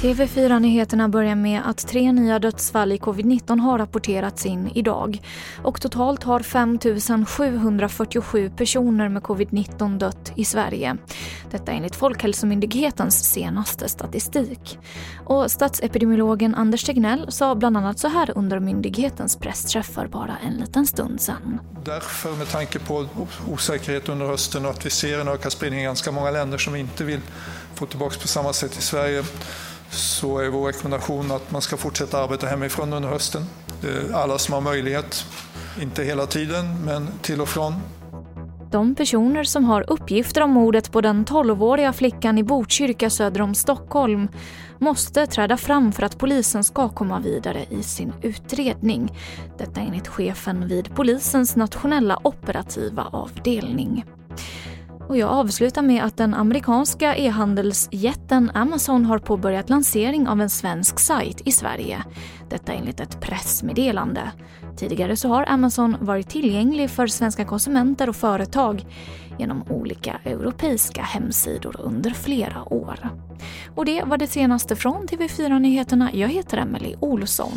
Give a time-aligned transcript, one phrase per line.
[0.00, 5.22] TV4-nyheterna börjar med att tre nya dödsfall i covid-19 har rapporterats in idag.
[5.62, 10.96] Och totalt har 5 747 personer med covid-19 dött i Sverige.
[11.50, 14.78] Detta enligt Folkhälsomyndighetens senaste statistik.
[15.24, 20.54] Och statsepidemiologen Anders Tegnell sa bland annat så här under myndighetens pressträff för bara en
[20.54, 21.60] liten stund sedan.
[21.84, 23.06] Därför, med tanke på
[23.52, 26.72] osäkerhet under hösten och att vi ser en ökad spridning i ganska många länder som
[26.72, 27.20] vi inte vill
[27.74, 29.24] få tillbaka på samma sätt i Sverige,
[29.90, 33.42] så är vår rekommendation att man ska fortsätta arbeta hemifrån under hösten.
[34.14, 35.24] Alla som har möjlighet,
[35.82, 37.74] inte hela tiden, men till och från.
[38.70, 43.54] De personer som har uppgifter om mordet på den 12-åriga flickan i Botkyrka söder om
[43.54, 44.28] Stockholm
[44.78, 49.12] måste träda fram för att polisen ska komma vidare i sin utredning.
[49.58, 54.04] Detta enligt chefen vid polisens nationella operativa avdelning.
[55.10, 61.00] Och jag avslutar med att den amerikanska e-handelsjätten Amazon har påbörjat lansering av en svensk
[61.00, 62.04] sajt i Sverige.
[62.50, 64.32] Detta enligt ett pressmeddelande.
[64.76, 68.86] Tidigare så har Amazon varit tillgänglig för svenska konsumenter och företag
[69.38, 73.08] genom olika europeiska hemsidor under flera år.
[73.74, 76.10] Och det var det senaste från TV4 Nyheterna.
[76.14, 77.52] Jag heter Emily Olsson.